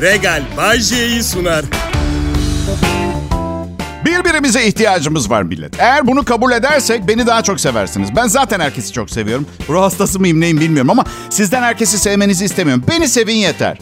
[0.00, 1.64] Regal Bajje'yi sunar.
[4.04, 5.80] Birbirimize ihtiyacımız var millet.
[5.80, 8.16] Eğer bunu kabul edersek beni daha çok seversiniz.
[8.16, 9.46] Ben zaten herkesi çok seviyorum.
[9.68, 12.84] Ruh hastası mıyım neyim bilmiyorum ama sizden herkesi sevmenizi istemiyorum.
[12.90, 13.78] Beni sevin yeter.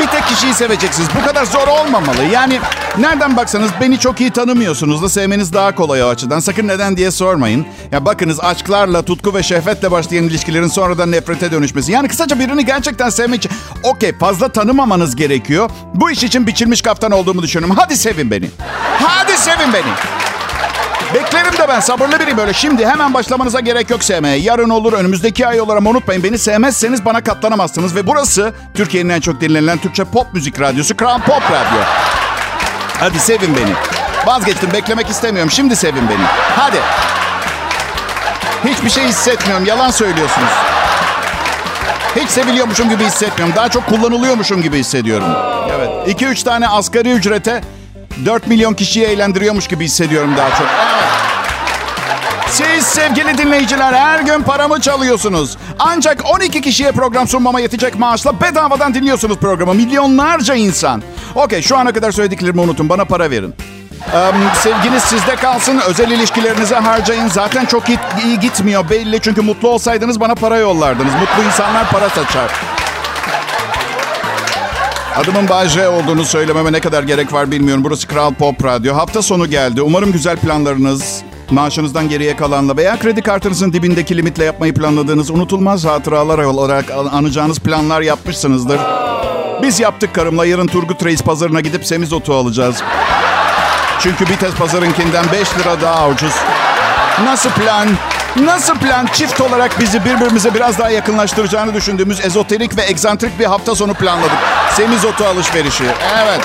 [0.00, 1.08] Bir tek kişiyi seveceksiniz.
[1.20, 2.24] Bu kadar zor olmamalı.
[2.32, 2.60] Yani
[2.98, 6.40] nereden baksanız beni çok iyi tanımıyorsunuz da sevmeniz daha kolay o açıdan.
[6.40, 7.66] Sakın neden diye sormayın.
[7.92, 11.92] Ya bakınız aşklarla, tutku ve şehvetle başlayan ilişkilerin sonradan nefrete dönüşmesi.
[11.92, 15.70] Yani kısaca birini gerçekten sevmek için okey fazla tanımamanız gerekiyor.
[15.94, 17.76] Bu iş için biçilmiş kaftan olduğumu düşünüyorum.
[17.80, 18.50] Hadi sevin beni.
[19.02, 20.15] Hadi sevin beni.
[21.14, 22.52] Beklerim de ben sabırlı biriyim böyle.
[22.52, 24.36] Şimdi hemen başlamanıza gerek yok sevmeye.
[24.36, 27.94] Yarın olur, önümüzdeki ay olur unutmayın beni sevmezseniz bana katlanamazsınız.
[27.94, 31.78] Ve burası Türkiye'nin en çok dinlenilen Türkçe pop müzik radyosu Kral Pop Radyo.
[33.00, 33.72] Hadi sevin beni.
[34.26, 35.50] Vazgeçtim beklemek istemiyorum.
[35.50, 36.24] Şimdi sevin beni.
[36.56, 36.76] Hadi.
[38.64, 39.66] Hiçbir şey hissetmiyorum.
[39.66, 40.48] Yalan söylüyorsunuz.
[42.16, 43.56] Hiç seviliyormuşum gibi hissetmiyorum.
[43.56, 45.28] Daha çok kullanılıyormuşum gibi hissediyorum.
[45.76, 46.20] Evet.
[46.22, 47.60] 2-3 tane asgari ücrete
[48.24, 50.66] 4 milyon kişiyi eğlendiriyormuş gibi hissediyorum daha çok.
[52.50, 55.56] Siz sevgili dinleyiciler her gün paramı çalıyorsunuz.
[55.78, 59.74] Ancak 12 kişiye program sunmama yetecek maaşla bedavadan dinliyorsunuz programı.
[59.74, 61.02] Milyonlarca insan.
[61.34, 63.54] Okey şu ana kadar söylediklerimi unutun bana para verin.
[64.14, 64.30] Ee,
[64.62, 65.80] sevginiz sizde kalsın.
[65.88, 67.28] Özel ilişkilerinize harcayın.
[67.28, 69.20] Zaten çok iyi, iyi gitmiyor belli.
[69.20, 71.14] Çünkü mutlu olsaydınız bana para yollardınız.
[71.14, 72.50] Mutlu insanlar para saçar.
[75.16, 77.84] Adımın Bay olduğunu söylememe ne kadar gerek var bilmiyorum.
[77.84, 78.96] Burası Kral Pop Radyo.
[78.96, 79.82] Hafta sonu geldi.
[79.82, 86.38] Umarım güzel planlarınız, maaşınızdan geriye kalanla veya kredi kartınızın dibindeki limitle yapmayı planladığınız unutulmaz hatıralar
[86.38, 88.80] olarak anacağınız planlar yapmışsınızdır.
[89.62, 90.46] Biz yaptık karımla.
[90.46, 92.82] Yarın Turgut Reis pazarına gidip semizotu alacağız.
[94.00, 96.34] Çünkü Bites pazarınkinden 5 lira daha ucuz.
[97.24, 97.88] Nasıl plan?
[98.44, 103.74] Nasıl plan çift olarak bizi birbirimize biraz daha yakınlaştıracağını düşündüğümüz ezoterik ve egzantrik bir hafta
[103.74, 104.38] sonu planladık.
[104.76, 105.84] Semizotu alışverişi.
[106.24, 106.40] Evet.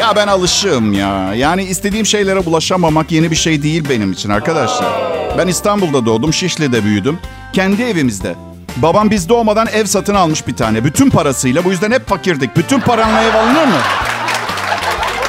[0.00, 1.34] Ya ben alışığım ya.
[1.34, 4.88] Yani istediğim şeylere bulaşamamak yeni bir şey değil benim için arkadaşlar.
[5.38, 7.18] Ben İstanbul'da doğdum, Şişli'de büyüdüm.
[7.52, 8.34] Kendi evimizde.
[8.76, 10.84] Babam biz doğmadan ev satın almış bir tane.
[10.84, 11.64] Bütün parasıyla.
[11.64, 12.56] Bu yüzden hep fakirdik.
[12.56, 13.78] Bütün paranla ev alınır mı?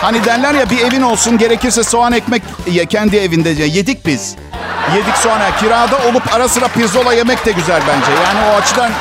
[0.05, 3.49] Hani derler ya bir evin olsun gerekirse soğan ekmek ye kendi evinde.
[3.49, 4.35] Yedik biz.
[4.95, 8.11] Yedik sonra kirada olup ara sıra pirzola yemek de güzel bence.
[8.23, 8.91] Yani o açıdan...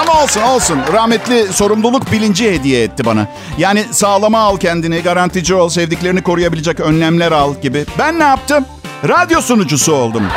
[0.00, 0.80] Ama olsun olsun.
[0.92, 3.26] Rahmetli sorumluluk bilinci hediye etti bana.
[3.58, 7.86] Yani sağlama al kendini, garantici ol, sevdiklerini koruyabilecek önlemler al gibi.
[7.98, 8.64] Ben ne yaptım?
[9.08, 10.28] Radyo sunucusu oldum.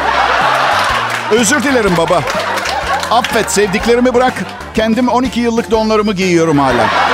[1.31, 2.21] Özür dilerim baba.
[3.11, 4.33] Affet sevdiklerimi bırak.
[4.73, 7.08] Kendim 12 yıllık donlarımı giyiyorum hala.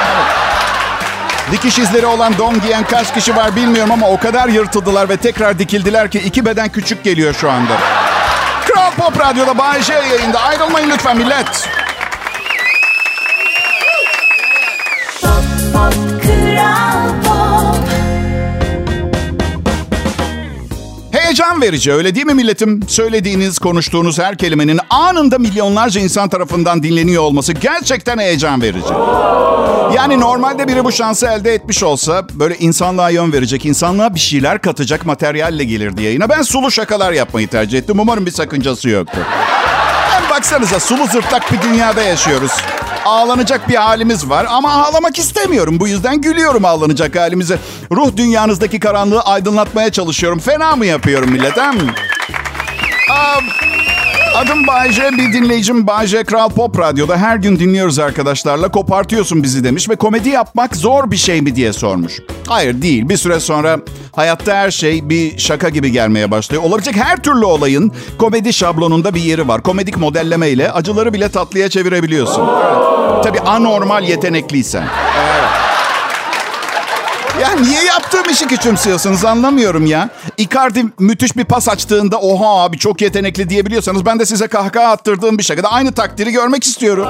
[1.52, 5.60] Dikiş izleri olan don giyen kaç kişi var bilmiyorum ama o kadar yırtıldılar ve tekrar
[5.60, 7.74] dikildiler ki iki beden küçük geliyor şu anda.
[8.66, 10.40] Kral Pop Radyo'da Bay J yayında.
[10.40, 11.70] Ayrılmayın lütfen millet.
[21.66, 22.80] Verici öyle değil mi milletim?
[22.88, 28.94] Söylediğiniz, konuştuğunuz her kelimenin anında milyonlarca insan tarafından dinleniyor olması gerçekten heyecan verici.
[29.96, 34.62] Yani normalde biri bu şansı elde etmiş olsa böyle insanlığa yön verecek, insanlığa bir şeyler
[34.62, 36.30] katacak materyalle gelirdi yayına.
[36.30, 38.00] Ben sulu şakalar yapmayı tercih ettim.
[38.00, 39.18] Umarım bir sakıncası yoktu.
[40.10, 42.52] Hem baksanıza sulu zırtlak bir dünyada yaşıyoruz.
[43.06, 45.80] Ağlanacak bir halimiz var ama ağlamak istemiyorum.
[45.80, 47.60] Bu yüzden gülüyorum ağlanacak halimize.
[47.92, 50.40] Ruh dünyanızdaki karanlığı aydınlatmaya çalışıyorum.
[50.40, 51.76] Fena mı yapıyorum millet hem?
[51.80, 53.46] Um,
[54.36, 58.72] Adım Bayce, bir dinleyicim Bayce Kral Pop Radyo'da her gün dinliyoruz arkadaşlarla.
[58.72, 62.20] Kopartıyorsun bizi demiş ve komedi yapmak zor bir şey mi diye sormuş.
[62.48, 63.10] Hayır değil.
[63.10, 63.80] Bir süre sonra
[64.16, 66.64] hayatta her şey bir şaka gibi gelmeye başlıyor.
[66.64, 69.64] Olabilecek her türlü olayın komedi şablonunda bir yeri var.
[69.64, 72.48] Komedik modelleme ile acıları bile tatlıya çevirebiliyorsun.
[72.66, 73.24] Evet.
[73.24, 74.84] Tabii anormal yetenekliysen.
[75.20, 75.55] Evet.
[77.42, 80.10] Ya niye yaptığım işi küçümsüyorsunuz anlamıyorum ya.
[80.38, 85.38] Icardi müthiş bir pas açtığında oha abi çok yetenekli diyebiliyorsanız ben de size kahkaha attırdığım
[85.38, 87.08] bir şakada aynı takdiri görmek istiyorum.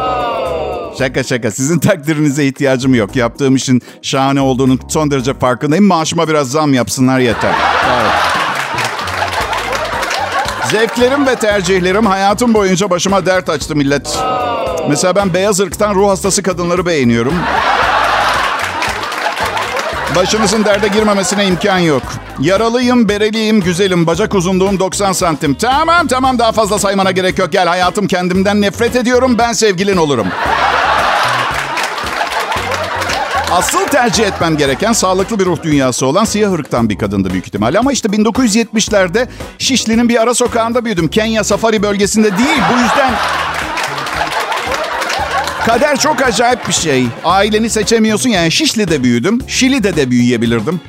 [0.97, 3.15] Şaka şaka sizin takdirinize ihtiyacım yok.
[3.15, 5.85] Yaptığım işin şahane olduğunun son derece farkındayım.
[5.85, 7.53] Maaşıma biraz zam yapsınlar yeter.
[8.01, 8.11] Evet.
[10.71, 14.19] Zevklerim ve tercihlerim hayatım boyunca başıma dert açtı millet.
[14.89, 17.33] Mesela ben beyaz ırktan ruh hastası kadınları beğeniyorum.
[20.15, 22.03] Başınızın derde girmemesine imkan yok.
[22.39, 24.07] Yaralıyım, bereliyim, güzelim.
[24.07, 25.53] Bacak uzunluğum 90 santim.
[25.55, 27.51] Tamam tamam daha fazla saymana gerek yok.
[27.51, 29.37] Gel hayatım kendimden nefret ediyorum.
[29.37, 30.27] Ben sevgilin olurum.
[33.51, 37.79] Asıl tercih etmem gereken sağlıklı bir ruh dünyası olan siyah ırktan bir kadındı büyük ihtimalle.
[37.79, 39.27] Ama işte 1970'lerde
[39.57, 41.07] Şişli'nin bir ara sokağında büyüdüm.
[41.07, 42.61] Kenya Safari bölgesinde değil.
[42.73, 43.13] Bu yüzden
[45.65, 47.05] Kader çok acayip bir şey.
[47.23, 48.51] Aileni seçemiyorsun yani.
[48.51, 49.39] Şişli'de büyüdüm.
[49.47, 50.81] Şili'de de büyüyebilirdim.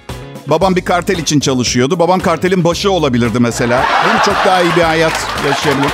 [0.47, 1.99] Babam bir kartel için çalışıyordu.
[1.99, 3.85] Babam kartelin başı olabilirdi mesela.
[4.07, 5.91] Benim çok daha iyi bir hayat yaşayabilirim.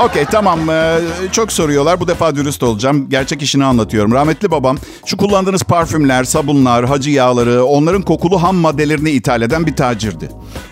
[0.00, 0.98] Okey tamam ee,
[1.32, 2.00] çok soruyorlar.
[2.00, 3.08] Bu defa dürüst olacağım.
[3.08, 4.12] Gerçek işini anlatıyorum.
[4.12, 9.76] Rahmetli babam şu kullandığınız parfümler, sabunlar, hacı yağları, onların kokulu ham maddelerini ithal eden bir
[9.76, 10.28] tacirdi.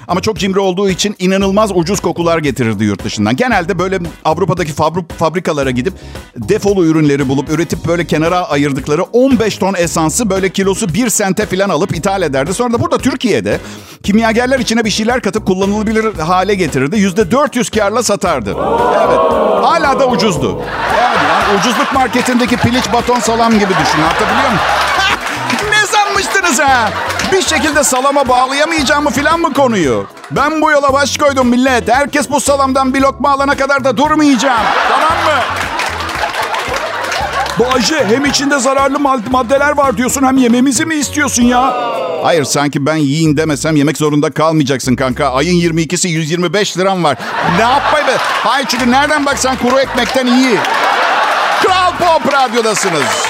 [0.08, 3.36] Ama çok cimri olduğu için inanılmaz ucuz kokular getirirdi yurt dışından.
[3.36, 5.94] Genelde böyle Avrupa'daki fabri- fabrikalara gidip
[6.36, 11.68] defolu ürünleri bulup üretip böyle kenara ayırdıkları 15 ton esansı böyle kilosu 1 sente falan
[11.68, 12.54] alıp ithal ederdi.
[12.54, 13.60] Sonra da burada Türkiye'de
[14.02, 16.96] kimyagerler içine bir şeyler katıp kullanılabilir hale getirirdi.
[16.96, 18.50] %400 karla satardı.
[18.50, 19.18] Evet.
[19.64, 20.62] Hala da ucuzdu.
[20.94, 23.98] Evet, yani ucuzluk marketindeki piliç baton salam gibi düşün.
[24.02, 24.60] Anlatabiliyor muyum?
[25.70, 26.90] ne sanmıştınız ha?
[27.32, 30.06] Bir şekilde salama bağlayamayacağımı filan mı konuyu?
[30.30, 31.88] Ben bu yola baş koydum millet.
[31.88, 34.62] Herkes bu salamdan bir lokma alana kadar da durmayacağım.
[34.88, 35.42] Tamam mı?
[37.60, 41.74] Bayce hem içinde zararlı maddeler var diyorsun hem yememizi mi istiyorsun ya?
[42.22, 45.32] Hayır sanki ben yiyin demesem yemek zorunda kalmayacaksın kanka.
[45.32, 47.18] Ayın 22'si 125 liram var.
[47.56, 48.16] Ne yapmayı be?
[48.18, 50.56] Hayır çünkü nereden baksan kuru ekmekten iyi.
[51.62, 53.29] Kral Pop Radyo'dasınız.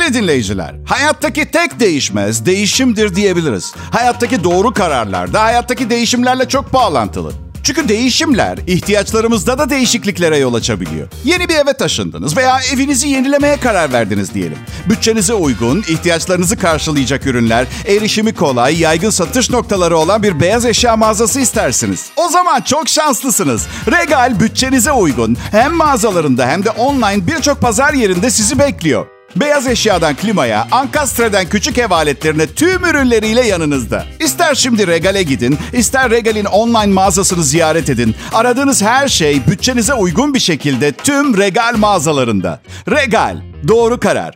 [0.00, 3.74] Sevgili dinleyiciler, hayattaki tek değişmez değişimdir diyebiliriz.
[3.90, 7.32] Hayattaki doğru kararlar da hayattaki değişimlerle çok bağlantılı.
[7.62, 11.08] Çünkü değişimler ihtiyaçlarımızda da değişikliklere yol açabiliyor.
[11.24, 14.58] Yeni bir eve taşındınız veya evinizi yenilemeye karar verdiniz diyelim.
[14.88, 21.40] Bütçenize uygun, ihtiyaçlarınızı karşılayacak ürünler, erişimi kolay, yaygın satış noktaları olan bir beyaz eşya mağazası
[21.40, 22.10] istersiniz.
[22.16, 23.66] O zaman çok şanslısınız.
[23.92, 29.19] Regal bütçenize uygun hem mağazalarında hem de online birçok pazar yerinde sizi bekliyor.
[29.36, 34.04] Beyaz eşyadan klimaya, Ankastre'den küçük ev aletlerine tüm ürünleriyle yanınızda.
[34.20, 38.14] İster şimdi Regal'e gidin, ister Regal'in online mağazasını ziyaret edin.
[38.32, 42.60] Aradığınız her şey bütçenize uygun bir şekilde tüm Regal mağazalarında.
[42.90, 43.36] Regal,
[43.68, 44.34] doğru karar.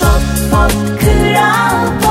[0.00, 2.07] Pop, pop, kral pop.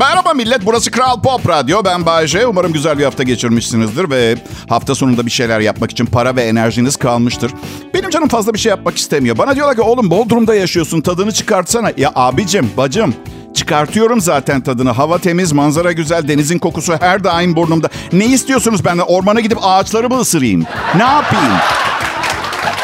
[0.00, 1.84] Merhaba millet, burası Kral Pop Radyo.
[1.84, 2.46] Ben Bayece.
[2.46, 4.36] Umarım güzel bir hafta geçirmişsinizdir ve
[4.68, 7.52] hafta sonunda bir şeyler yapmak için para ve enerjiniz kalmıştır.
[7.94, 9.38] Benim canım fazla bir şey yapmak istemiyor.
[9.38, 11.92] Bana diyorlar ki oğlum Bodrum'da yaşıyorsun, tadını çıkartsana.
[11.96, 13.14] Ya abicim, bacım,
[13.54, 14.90] Çıkartıyorum zaten tadını.
[14.90, 17.88] Hava temiz, manzara güzel, denizin kokusu her daim burnumda.
[18.12, 19.04] Ne istiyorsunuz benden?
[19.06, 20.64] Ormana gidip ağaçları mı ısırayım?
[20.96, 21.52] Ne yapayım?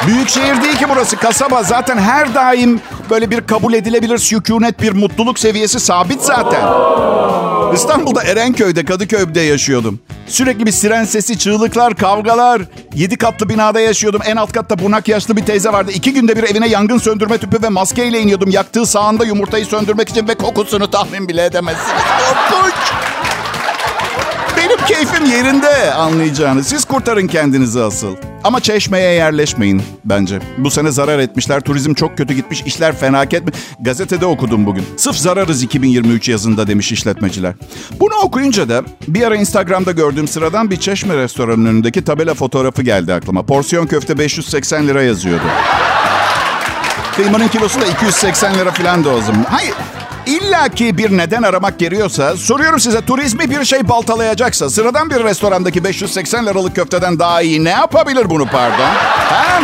[0.06, 1.62] Büyük şehir değil ki burası kasaba.
[1.62, 6.62] Zaten her daim böyle bir kabul edilebilir sükunet, bir mutluluk seviyesi sabit zaten.
[7.74, 10.00] İstanbul'da Erenköy'de, Kadıköy'de yaşıyordum.
[10.26, 12.62] Sürekli bir siren sesi, çığlıklar, kavgalar.
[12.94, 14.20] Yedi katlı binada yaşıyordum.
[14.24, 15.90] En alt katta bunak yaşlı bir teyze vardı.
[15.94, 18.50] İki günde bir evine yangın söndürme tüpü ve maskeyle iniyordum.
[18.50, 22.02] Yaktığı sağında yumurtayı söndürmek için ve kokusunu tahmin bile edemezsiniz.
[24.88, 26.66] Keyfim yerinde anlayacağınız.
[26.66, 28.16] Siz kurtarın kendinizi asıl.
[28.44, 30.40] Ama çeşmeye yerleşmeyin bence.
[30.58, 31.60] Bu sene zarar etmişler.
[31.60, 32.62] Turizm çok kötü gitmiş.
[32.62, 33.52] İşler felaket mi?
[33.80, 34.84] Gazetede okudum bugün.
[34.96, 37.54] Sıf zararız 2023 yazında demiş işletmeciler.
[38.00, 43.14] Bunu okuyunca da bir ara Instagram'da gördüğüm sıradan bir çeşme restoranının önündeki tabela fotoğrafı geldi
[43.14, 43.42] aklıma.
[43.42, 45.44] Porsiyon köfte 580 lira yazıyordu.
[47.16, 49.46] Kıymanın kilosu da 280 lira falan da o zaman.
[49.50, 49.74] Hayır
[50.26, 55.84] İlla ki bir neden aramak geliyorsa soruyorum size turizmi bir şey baltalayacaksa sıradan bir restorandaki
[55.84, 58.90] 580 liralık köfteden daha iyi ne yapabilir bunu pardon?
[59.28, 59.62] Hem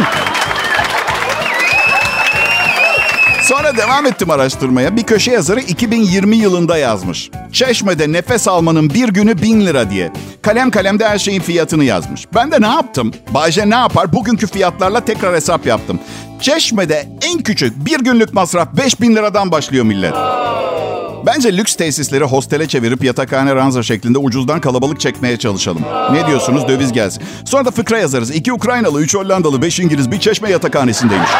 [3.52, 4.96] Sonra devam ettim araştırmaya.
[4.96, 7.30] Bir köşe yazarı 2020 yılında yazmış.
[7.52, 10.12] Çeşme'de nefes almanın bir günü bin lira diye.
[10.42, 12.26] Kalem kalemde her şeyin fiyatını yazmış.
[12.34, 13.12] Ben de ne yaptım?
[13.34, 14.12] Bayce ne yapar?
[14.12, 16.00] Bugünkü fiyatlarla tekrar hesap yaptım.
[16.40, 20.14] Çeşme'de en küçük bir günlük masraf 5000 liradan başlıyor millet.
[21.26, 25.82] Bence lüks tesisleri hostele çevirip yatakhane ranza şeklinde ucuzdan kalabalık çekmeye çalışalım.
[26.12, 26.68] Ne diyorsunuz?
[26.68, 27.22] Döviz gelsin.
[27.44, 28.30] Sonra da fıkra yazarız.
[28.30, 31.30] İki Ukraynalı, üç Hollandalı, beş İngiliz bir çeşme yatakhanesindeymiş.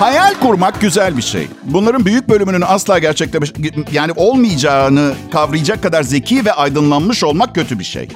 [0.00, 1.48] Hayal kurmak güzel bir şey.
[1.64, 3.52] Bunların büyük bölümünün asla gerçekleş
[3.92, 8.08] yani olmayacağını kavrayacak kadar zeki ve aydınlanmış olmak kötü bir şey.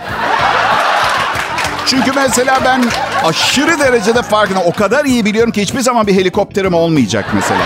[1.86, 2.84] Çünkü mesela ben
[3.24, 7.62] aşırı derecede farkında o kadar iyi biliyorum ki hiçbir zaman bir helikopterim olmayacak mesela.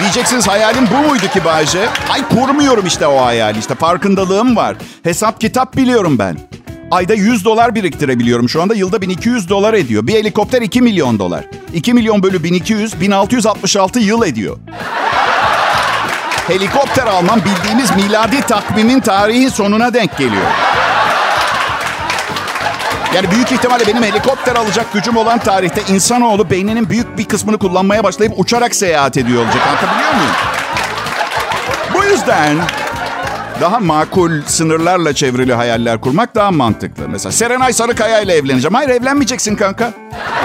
[0.00, 1.88] Diyeceksiniz hayalim bu muydu ki Bayce?
[2.10, 4.76] Ay kurmuyorum işte o hayali işte farkındalığım var.
[5.02, 6.36] Hesap kitap biliyorum ben.
[6.90, 8.74] Ayda 100 dolar biriktirebiliyorum şu anda.
[8.74, 10.06] Yılda 1200 dolar ediyor.
[10.06, 11.44] Bir helikopter 2 milyon dolar.
[11.74, 14.56] 2 milyon bölü 1200, 1666 yıl ediyor.
[16.46, 20.46] Helikopter almam bildiğimiz miladi takvimin tarihi sonuna denk geliyor.
[23.14, 28.04] Yani büyük ihtimalle benim helikopter alacak gücüm olan tarihte insanoğlu beyninin büyük bir kısmını kullanmaya
[28.04, 29.62] başlayıp uçarak seyahat ediyor olacak.
[29.68, 30.32] Anlatabiliyor muyum?
[31.94, 32.56] Bu yüzden
[33.60, 37.08] daha makul sınırlarla çevrili hayaller kurmak daha mantıklı.
[37.08, 38.74] Mesela Serenay Sarıkaya ile evleneceğim.
[38.74, 39.92] Hayır evlenmeyeceksin kanka.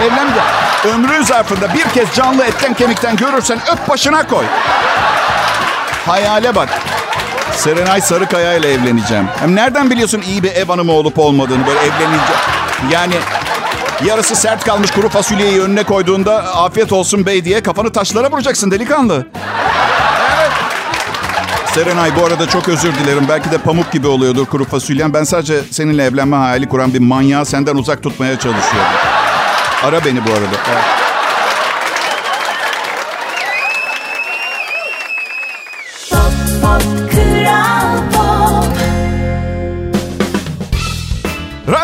[0.02, 0.90] Evlenmeyeceksin.
[0.94, 4.46] Ömrün zarfında bir kez canlı etten kemikten görürsen öp başına koy.
[6.06, 6.70] Hayale bak.
[7.52, 9.28] Serenay Sarıkaya ile evleneceğim.
[9.40, 12.42] Hem nereden biliyorsun iyi bir ev hanımı olup olmadığını böyle evleneceğim.
[12.92, 13.14] Yani
[14.06, 19.28] yarısı sert kalmış kuru fasulyeyi önüne koyduğunda afiyet olsun bey diye kafanı taşlara vuracaksın delikanlı.
[21.76, 23.26] Serenay bu arada çok özür dilerim.
[23.30, 25.14] Belki de pamuk gibi oluyordur kuru fasulyen.
[25.14, 28.92] Ben sadece seninle evlenme hayali kuran bir manyağı senden uzak tutmaya çalışıyorum.
[29.84, 30.52] Ara beni bu arada.
[30.52, 31.03] Pop,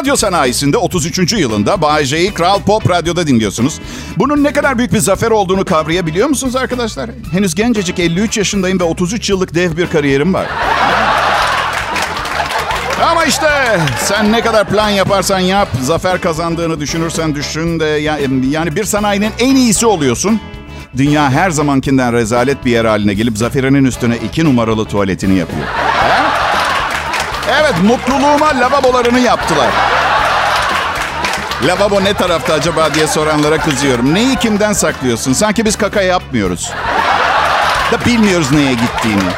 [0.09, 1.33] Radyo sanayisinde 33.
[1.33, 3.79] yılında Bay J'yi Kral Pop Radyo'da dinliyorsunuz.
[4.17, 7.09] Bunun ne kadar büyük bir zafer olduğunu kavrayabiliyor musunuz arkadaşlar?
[7.31, 10.47] Henüz gencecik 53 yaşındayım ve 33 yıllık dev bir kariyerim var.
[13.11, 13.47] Ama işte
[14.03, 19.31] sen ne kadar plan yaparsan yap, zafer kazandığını düşünürsen düşün de ya- yani bir sanayinin
[19.39, 20.39] en iyisi oluyorsun.
[20.97, 25.67] Dünya her zamankinden rezalet bir yer haline gelip zaferinin üstüne iki numaralı tuvaletini yapıyor.
[27.61, 29.67] Evet, mutluluğuma lavabolarını yaptılar.
[31.67, 34.13] Lavabo ne tarafta acaba diye soranlara kızıyorum.
[34.13, 35.33] Neyi kimden saklıyorsun?
[35.33, 36.71] Sanki biz kaka yapmıyoruz.
[37.91, 39.29] Da bilmiyoruz neye gittiğini.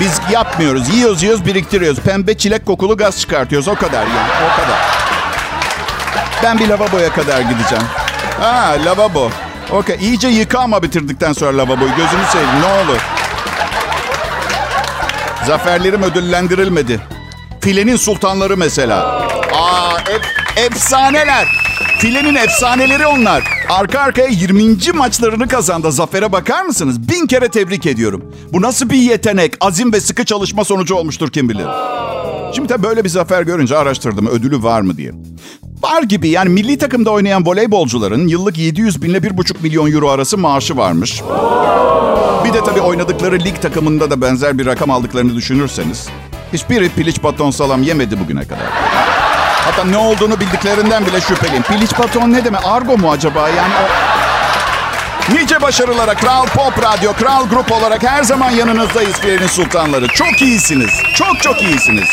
[0.00, 0.88] Biz yapmıyoruz.
[0.94, 2.00] Yiyoruz yiyoruz biriktiriyoruz.
[2.00, 3.68] Pembe çilek kokulu gaz çıkartıyoruz.
[3.68, 4.30] O kadar yani.
[4.52, 4.78] O kadar.
[6.42, 7.84] Ben bir lavaboya kadar gideceğim.
[8.40, 9.30] Ha lavabo.
[9.70, 9.96] Okey.
[10.00, 11.90] İyice yıka ama bitirdikten sonra lavaboyu.
[11.90, 13.00] Gözünü seveyim ne olur.
[15.46, 17.00] Zaferlerim ödüllendirilmedi.
[17.68, 19.04] Filenin sultanları mesela.
[19.52, 21.48] Aa, ef- efsaneler.
[21.98, 23.44] Filenin efsaneleri onlar.
[23.68, 24.76] Arka arkaya 20.
[24.94, 25.92] maçlarını kazandı.
[25.92, 27.08] Zafere bakar mısınız?
[27.08, 28.24] Bin kere tebrik ediyorum.
[28.52, 31.66] Bu nasıl bir yetenek, azim ve sıkı çalışma sonucu olmuştur kim bilir.
[32.54, 35.12] Şimdi tabii böyle bir zafer görünce araştırdım ödülü var mı diye.
[35.82, 40.38] Var gibi yani milli takımda oynayan voleybolcuların yıllık 700 bin ile 1,5 milyon euro arası
[40.38, 41.22] maaşı varmış.
[42.44, 46.08] Bir de tabii oynadıkları lig takımında da benzer bir rakam aldıklarını düşünürseniz.
[46.52, 48.66] Hiçbiri piliç baton salam yemedi bugüne kadar.
[49.64, 51.62] Hatta ne olduğunu bildiklerinden bile şüpheliyim.
[51.62, 52.60] Piliç baton ne demek?
[52.64, 53.48] Argo mu acaba?
[53.48, 53.88] Yani o...
[55.34, 60.08] Nice başarılara Kral Pop Radyo, Kral Grup olarak her zaman yanınızdayız Filenin Sultanları.
[60.08, 60.90] Çok iyisiniz.
[61.14, 62.08] Çok çok iyisiniz.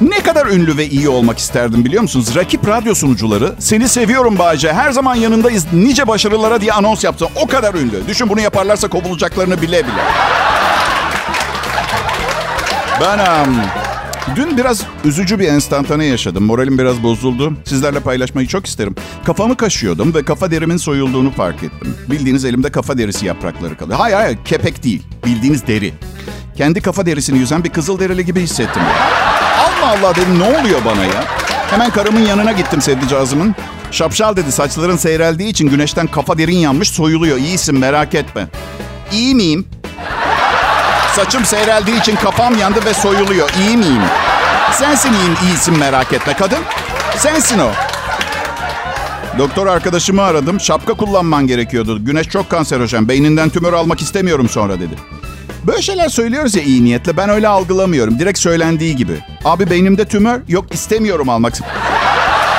[0.00, 2.36] Ne kadar ünlü ve iyi olmak isterdim biliyor musunuz?
[2.36, 4.72] Rakip radyo sunucuları seni seviyorum Bağcay.
[4.72, 5.66] Her zaman yanındayız.
[5.72, 7.28] Nice başarılara diye anons yaptı.
[7.36, 8.08] O kadar ünlü.
[8.08, 10.02] Düşün bunu yaparlarsa kovulacaklarını bile bile.
[13.00, 13.56] Ben am,
[14.36, 16.44] dün biraz üzücü bir enstantane yaşadım.
[16.44, 17.52] Moralim biraz bozuldu.
[17.64, 18.94] Sizlerle paylaşmayı çok isterim.
[19.24, 21.96] Kafamı kaşıyordum ve kafa derimin soyulduğunu fark ettim.
[22.10, 23.98] Bildiğiniz elimde kafa derisi yaprakları kalıyor.
[23.98, 25.02] Hayır hayır kepek değil.
[25.26, 25.94] Bildiğiniz deri.
[26.56, 28.82] Kendi kafa derisini yüzen bir kızıl derili gibi hissettim.
[29.58, 31.24] Allah Allah dedim ne oluyor bana ya?
[31.70, 33.54] Hemen karımın yanına gittim sevdicazımın.
[33.90, 37.38] Şapşal dedi saçların seyreldiği için güneşten kafa derin yanmış soyuluyor.
[37.38, 38.48] İyisin merak etme.
[39.12, 39.66] İyi miyim?
[41.16, 43.50] Saçım seyreldiği için kafam yandı ve soyuluyor.
[43.60, 44.02] İyi miyim?
[44.72, 46.58] Sensin iyiyim, iyisin merak etme kadın.
[47.16, 47.68] Sensin o.
[49.38, 50.60] Doktor arkadaşımı aradım.
[50.60, 52.04] Şapka kullanman gerekiyordu.
[52.04, 53.08] Güneş çok kanserojen.
[53.08, 54.94] Beyninden tümör almak istemiyorum sonra dedi.
[55.66, 57.16] Böyle şeyler söylüyoruz ya iyi niyetle.
[57.16, 58.18] Ben öyle algılamıyorum.
[58.18, 59.18] Direkt söylendiği gibi.
[59.44, 61.52] Abi beynimde tümör yok istemiyorum almak.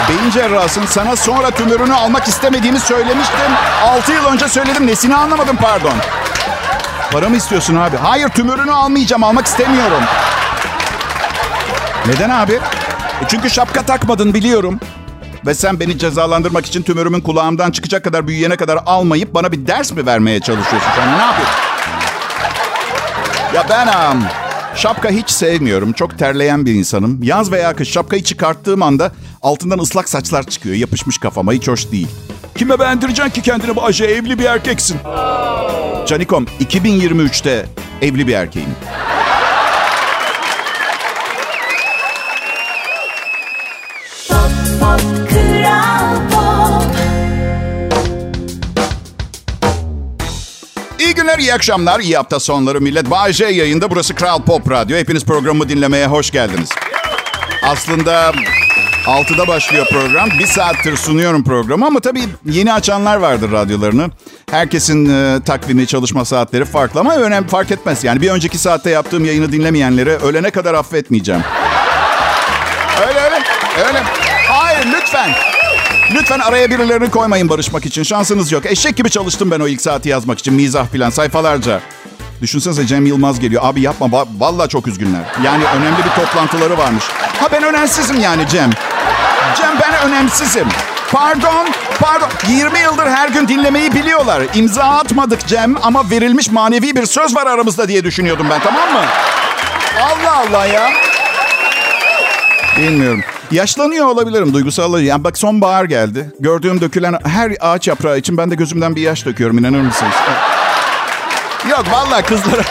[0.10, 0.86] Beyin cerrahsın.
[0.86, 3.52] Sana sonra tümörünü almak istemediğimi söylemiştim.
[3.86, 4.88] 6 yıl önce söyledim.
[4.88, 5.94] Nesini anlamadım pardon.
[7.14, 7.98] Para mı istiyorsun abi?
[7.98, 9.24] Hayır tümörünü almayacağım.
[9.24, 10.02] Almak istemiyorum.
[12.08, 12.54] Neden abi?
[12.54, 14.80] E çünkü şapka takmadın biliyorum.
[15.46, 19.92] Ve sen beni cezalandırmak için tümörümün kulağımdan çıkacak kadar büyüyene kadar almayıp bana bir ders
[19.92, 20.90] mi vermeye çalışıyorsun?
[20.96, 21.56] Sen ne yapıyorsun?
[23.56, 24.24] Ya ben am,
[24.76, 25.94] şapka hiç sevmiyorum.
[25.94, 27.24] Çok terleyen bir insanım.
[27.24, 30.76] Yaz veya kış şapkayı çıkarttığım anda altından ıslak saçlar çıkıyor.
[30.76, 32.08] Yapışmış kafama hiç hoş değil.
[32.58, 34.98] Kime beğendireceksin ki kendini bu Ajay evli bir erkeksin.
[36.06, 37.66] Canikom 2023'te
[38.02, 38.70] evli bir erkeğim.
[44.30, 46.96] Pop, pop, Kral Pop.
[51.00, 53.10] İyi günler, iyi akşamlar, iyi hafta sonları millet.
[53.12, 54.98] Bay J yayında burası Kral Pop Radyo.
[54.98, 56.70] Hepiniz programı dinlemeye hoş geldiniz.
[57.64, 58.34] Aslında
[59.06, 60.30] 6'da başlıyor program.
[60.40, 64.08] Bir saattir sunuyorum programı ama tabii yeni açanlar vardır radyolarını.
[64.52, 68.04] Herkesin e, takvimi, çalışma saatleri farklı ama önemli fark etmez.
[68.04, 71.42] Yani bir önceki saatte yaptığım yayını dinlemeyenleri ölene kadar affetmeyeceğim.
[73.08, 73.36] Öyle öyle.
[73.88, 74.04] Öyle.
[74.50, 75.30] hayır lütfen.
[76.14, 78.04] Lütfen araya birilerini koymayın barışmak için.
[78.04, 78.66] Şansınız yok.
[78.66, 80.54] Eşek gibi çalıştım ben o ilk saati yazmak için.
[80.54, 81.80] Mizah plan sayfalarca.
[82.42, 83.62] Düşünsenize Cem Yılmaz geliyor.
[83.66, 84.06] Abi yapma.
[84.06, 85.22] va- Vallahi çok üzgünler.
[85.46, 87.04] Yani önemli bir toplantıları varmış.
[87.40, 88.70] Ha ben önemsizim yani Cem.
[89.58, 90.68] Cem ben önemsizim.
[91.12, 91.68] Pardon,
[92.00, 92.30] pardon.
[92.48, 94.44] 20 yıldır her gün dinlemeyi biliyorlar.
[94.54, 99.06] İmza atmadık Cem ama verilmiş manevi bir söz var aramızda diye düşünüyordum ben tamam mı?
[100.02, 100.90] Allah Allah ya.
[102.78, 103.22] Bilmiyorum.
[103.52, 105.02] Yaşlanıyor olabilirim duygusal.
[105.02, 106.32] Yani bak sonbahar geldi.
[106.40, 110.14] Gördüğüm dökülen her ağaç yaprağı için ben de gözümden bir yaş döküyorum inanır mısınız?
[111.70, 112.62] Yok vallahi kızlara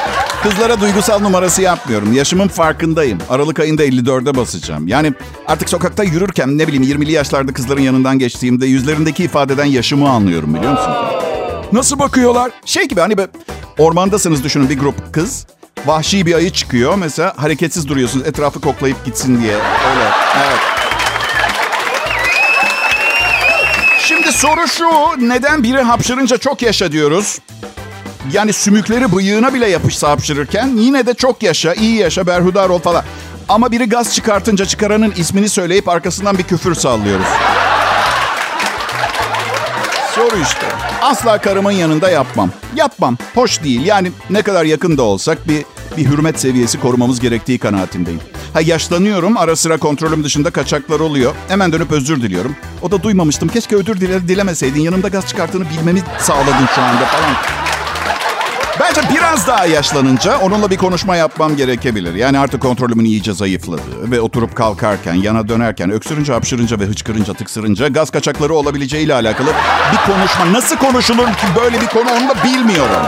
[0.43, 2.13] kızlara duygusal numarası yapmıyorum.
[2.13, 3.19] Yaşımın farkındayım.
[3.31, 4.89] Aralık ayında 54'e basacağım.
[4.89, 5.13] Yani
[5.47, 10.73] artık sokakta yürürken ne bileyim 20'li yaşlarda kızların yanından geçtiğimde yüzlerindeki ifadeden yaşımı anlıyorum biliyor
[10.73, 10.93] musun?
[11.73, 12.51] Nasıl bakıyorlar?
[12.65, 13.31] Şey gibi hani böyle
[13.79, 15.47] ormandasınız düşünün bir grup kız.
[15.87, 16.95] Vahşi bir ayı çıkıyor.
[16.95, 19.55] Mesela hareketsiz duruyorsunuz etrafı koklayıp gitsin diye.
[19.55, 20.11] Öyle.
[20.37, 20.59] Evet.
[24.01, 24.89] Şimdi soru şu.
[25.29, 27.39] Neden biri hapşırınca çok yaşa diyoruz?
[28.33, 33.05] Yani sümükleri bıyığına bile yapışsa hapşırırken yine de çok yaşa, iyi yaşa, berhudar ol falan.
[33.49, 37.27] Ama biri gaz çıkartınca çıkaranın ismini söyleyip arkasından bir küfür sallıyoruz.
[40.15, 40.67] Soru işte.
[41.03, 42.51] Asla karımın yanında yapmam.
[42.77, 43.17] Yapmam.
[43.35, 43.87] Hoş değil.
[43.87, 45.65] Yani ne kadar yakın da olsak bir
[45.97, 48.21] bir hürmet seviyesi korumamız gerektiği kanaatindeyim.
[48.53, 49.37] Ha yaşlanıyorum.
[49.37, 51.35] Ara sıra kontrolüm dışında kaçaklar oluyor.
[51.49, 52.57] Hemen dönüp özür diliyorum.
[52.83, 53.49] O da duymamıştım.
[53.49, 54.81] Keşke özür dile, dilemeseydin.
[54.81, 57.62] Yanımda gaz çıkarttığını bilmemi sağladın şu anda falan.
[58.81, 62.15] Bence biraz daha yaşlanınca onunla bir konuşma yapmam gerekebilir.
[62.15, 67.89] Yani artık kontrolümün iyice zayıfladığı ve oturup kalkarken, yana dönerken, öksürünce, hapşırınca ve hıçkırınca, tıksırınca
[67.89, 69.49] gaz kaçakları olabileceğiyle alakalı
[69.93, 70.53] bir konuşma.
[70.53, 73.03] Nasıl konuşulur ki böyle bir konu onu da bilmiyorum.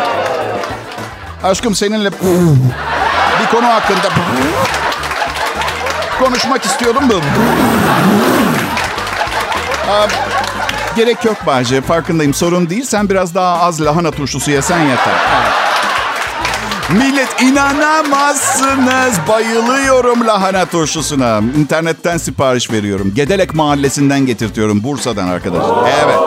[1.43, 4.09] Aşkım seninle bir konu hakkında
[6.19, 7.15] konuşmak istiyordum da.
[10.97, 11.81] Gerek yok Bahçe.
[11.81, 12.35] Farkındayım.
[12.35, 12.85] Sorun değil.
[12.85, 15.15] Sen biraz daha az lahana turşusu yesen yeter.
[16.91, 19.19] Millet inanamazsınız.
[19.29, 21.41] Bayılıyorum lahana turşusuna.
[21.59, 23.13] İnternetten sipariş veriyorum.
[23.15, 24.85] Gedelek mahallesinden getirtiyorum.
[24.85, 25.89] Bursa'dan arkadaşlar.
[26.05, 26.19] Evet.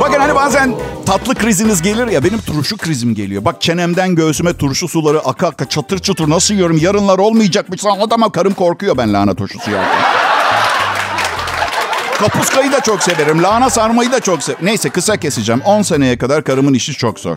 [0.00, 0.74] Bakın hani bazen
[1.06, 2.24] tatlı kriziniz gelir ya.
[2.24, 3.44] Benim turşu krizim geliyor.
[3.44, 6.78] Bak çenemden göğsüme turşu suları aka aka çatır çatır nasıl yiyorum.
[6.78, 7.82] Yarınlar olmayacakmış.
[8.00, 10.27] Adama karım korkuyor ben lahana turşusu yerken.
[12.18, 13.42] Kapuskayı da çok severim.
[13.42, 14.66] Lahana sarmayı da çok severim.
[14.66, 15.60] Neyse kısa keseceğim.
[15.64, 17.36] 10 seneye kadar karımın işi çok zor.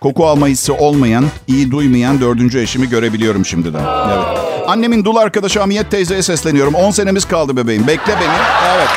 [0.00, 3.84] Koku alma hissi olmayan, iyi duymayan dördüncü eşimi görebiliyorum şimdiden.
[4.14, 4.38] Evet.
[4.68, 6.74] Annemin dul arkadaşı Amiyet teyzeye sesleniyorum.
[6.74, 7.86] 10 senemiz kaldı bebeğim.
[7.86, 8.34] Bekle beni.
[8.76, 8.88] Evet.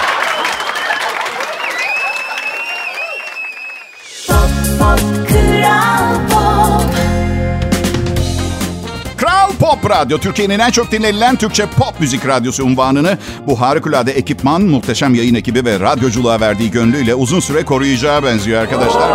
[9.66, 15.16] Pop Radyo, Türkiye'nin en çok dinlenilen Türkçe pop müzik radyosu unvanını bu harikulade ekipman, muhteşem
[15.16, 19.10] yayın ekibi ve radyoculuğa verdiği gönlüyle uzun süre koruyacağı benziyor arkadaşlar.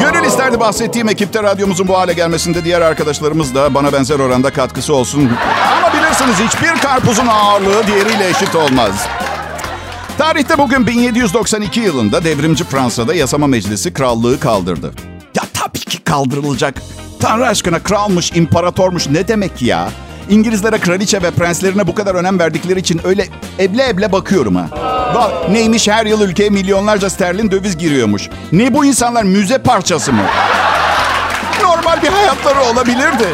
[0.00, 4.94] Gönül isterdi bahsettiğim ekipte radyomuzun bu hale gelmesinde diğer arkadaşlarımız da bana benzer oranda katkısı
[4.94, 5.30] olsun.
[5.78, 9.06] Ama bilirsiniz hiçbir karpuzun ağırlığı diğeriyle eşit olmaz.
[10.18, 14.92] Tarihte bugün 1792 yılında devrimci Fransa'da yasama meclisi krallığı kaldırdı.
[15.34, 16.82] Ya tabii ki kaldırılacak.
[17.20, 19.88] Tanrı aşkına kralmış, imparatormuş ne demek ya?
[20.30, 23.28] İngilizlere kraliçe ve prenslerine bu kadar önem verdikleri için öyle
[23.58, 24.66] eble eble bakıyorum ha.
[25.14, 28.28] Bak neymiş her yıl ülkeye milyonlarca sterlin döviz giriyormuş.
[28.52, 30.22] Ne bu insanlar müze parçası mı?
[31.62, 33.26] Normal bir hayatları olabilirdi.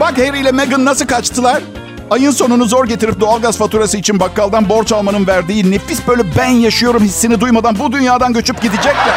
[0.00, 1.62] Bak Harry ile Meghan nasıl kaçtılar?
[2.10, 7.02] Ayın sonunu zor getirip doğalgaz faturası için bakkaldan borç almanın verdiği nefis böyle ben yaşıyorum
[7.02, 9.14] hissini duymadan bu dünyadan göçüp gidecekler.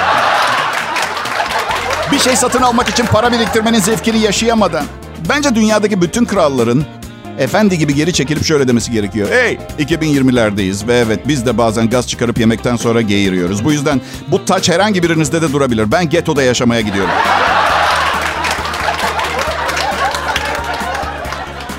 [2.11, 4.85] Bir şey satın almak için para biriktirmenin zevkini yaşayamadan.
[5.29, 6.85] Bence dünyadaki bütün kralların
[7.39, 9.27] efendi gibi geri çekilip şöyle demesi gerekiyor.
[9.31, 13.65] Hey 2020'lerdeyiz ve evet biz de bazen gaz çıkarıp yemekten sonra geğiriyoruz.
[13.65, 15.91] Bu yüzden bu taç herhangi birinizde de durabilir.
[15.91, 17.11] Ben ghetto'da yaşamaya gidiyorum.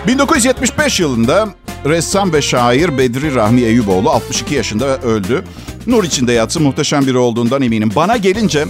[0.06, 1.48] 1975 yılında
[1.84, 5.44] ressam ve şair Bedri Rahmi Eyüboğlu 62 yaşında öldü.
[5.86, 7.92] Nur içinde yatsın muhteşem biri olduğundan eminim.
[7.96, 8.64] Bana gelince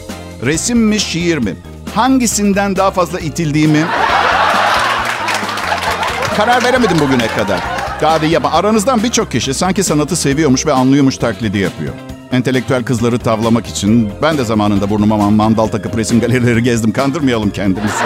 [0.45, 1.57] resim mi şiir mi?
[1.95, 3.85] Hangisinden daha fazla itildiğimi
[6.37, 7.61] karar veremedim bugüne kadar.
[8.03, 8.53] Hadi yapma.
[8.53, 11.95] Aranızdan birçok kişi sanki sanatı seviyormuş ve anlıyormuş taklidi yapıyor.
[12.33, 16.93] Entelektüel kızları tavlamak için ben de zamanında burnuma mandal takıp resim galerileri gezdim.
[16.93, 18.05] Kandırmayalım kendimizi.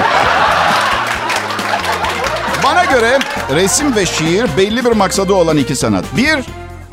[2.64, 3.18] Bana göre
[3.54, 6.04] resim ve şiir belli bir maksadı olan iki sanat.
[6.16, 6.38] Bir,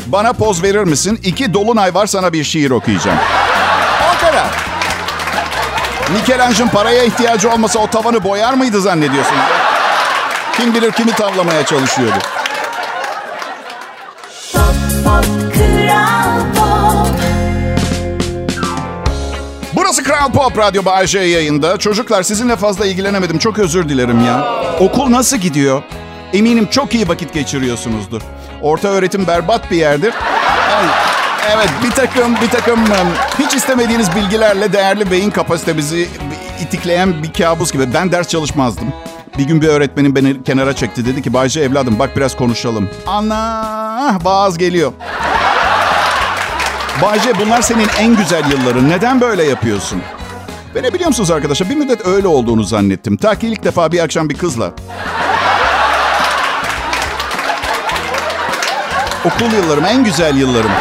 [0.07, 1.19] bana poz verir misin?
[1.23, 3.17] İki, dolunay var sana bir şiir okuyacağım.
[6.13, 9.41] Mikelangelo'nun paraya ihtiyacı olmasa o tavanı boyar mıydı zannediyorsunuz?
[10.57, 12.13] Kim bilir kimi tavlamaya çalışıyordu.
[14.53, 14.63] Pop,
[15.03, 15.25] pop,
[16.55, 17.07] pop.
[19.73, 21.77] Burası Kral Pop Radyo Bağcay yayında.
[21.77, 23.37] Çocuklar sizinle fazla ilgilenemedim.
[23.37, 24.45] Çok özür dilerim ya.
[24.79, 25.83] Okul nasıl gidiyor?
[26.33, 28.21] Eminim çok iyi vakit geçiriyorsunuzdur.
[28.61, 30.13] Orta öğretim berbat bir yerdir.
[31.49, 32.79] Evet bir takım bir takım
[33.39, 36.09] hiç istemediğiniz bilgilerle değerli beyin kapasitemizi
[36.61, 37.93] itikleyen bir kabus gibi.
[37.93, 38.93] Ben ders çalışmazdım.
[39.37, 41.05] Bir gün bir öğretmenim beni kenara çekti.
[41.05, 42.89] Dedi ki Bayce evladım bak biraz konuşalım.
[43.07, 44.91] Ana vaaz geliyor.
[47.01, 48.89] Bayce bunlar senin en güzel yılların.
[48.89, 50.01] Neden böyle yapıyorsun?
[50.75, 51.69] Ve ne biliyor musunuz arkadaşlar?
[51.69, 53.17] Bir müddet öyle olduğunu zannettim.
[53.17, 54.71] Ta ki ilk defa bir akşam bir kızla.
[59.25, 60.71] Okul yıllarım, en güzel yıllarım.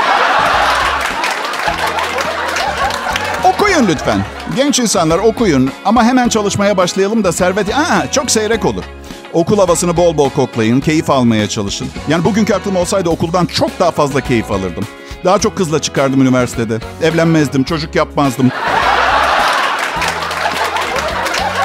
[3.80, 4.24] Okuyun lütfen.
[4.56, 7.74] Genç insanlar okuyun ama hemen çalışmaya başlayalım da servet...
[7.74, 8.84] Aa, çok seyrek olur.
[9.32, 11.88] Okul havasını bol bol koklayın, keyif almaya çalışın.
[12.08, 14.84] Yani bugünkü aklım olsaydı okuldan çok daha fazla keyif alırdım.
[15.24, 16.78] Daha çok kızla çıkardım üniversitede.
[17.02, 18.50] Evlenmezdim, çocuk yapmazdım.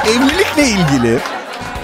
[0.06, 1.18] Evlilikle ilgili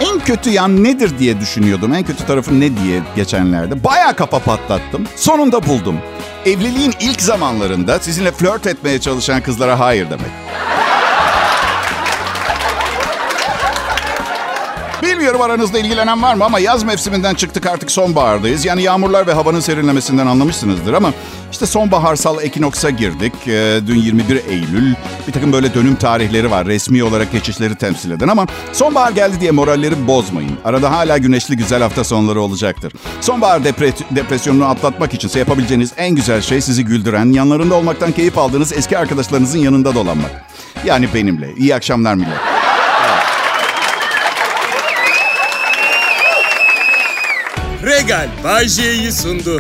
[0.01, 1.95] en kötü yan nedir diye düşünüyordum.
[1.95, 3.85] En kötü tarafı ne diye geçenlerde.
[3.85, 5.07] Bayağı kafa patlattım.
[5.17, 5.97] Sonunda buldum.
[6.47, 10.31] Evliliğin ilk zamanlarında sizinle flört etmeye çalışan kızlara hayır demek.
[15.03, 18.65] Bilmiyorum aranızda ilgilenen var mı ama yaz mevsiminden çıktık artık sonbahardayız.
[18.65, 21.13] Yani yağmurlar ve havanın serinlemesinden anlamışsınızdır ama
[21.53, 23.33] işte sonbaharsal ekinoksa girdik.
[23.47, 24.95] Ee, dün 21 Eylül.
[25.29, 29.51] Bir takım böyle dönüm tarihleri var resmi olarak geçişleri temsil eden ama sonbahar geldi diye
[29.51, 30.59] moralleri bozmayın.
[30.65, 32.93] Arada hala güneşli güzel hafta sonları olacaktır.
[33.21, 38.73] Sonbahar depre- depresyonunu atlatmak için yapabileceğiniz en güzel şey sizi güldüren, yanlarında olmaktan keyif aldığınız
[38.73, 40.45] eski arkadaşlarınızın yanında dolanmak.
[40.85, 41.55] Yani benimle.
[41.57, 42.62] İyi akşamlar millet.
[48.03, 49.59] Regal Bay J'yi sundu.